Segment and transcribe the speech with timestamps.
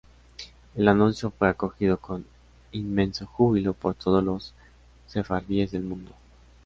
[0.73, 2.25] El anuncio fue acogido con
[2.71, 4.51] inmenso júbilo por todos los
[5.05, 6.11] sefardíes del mundo.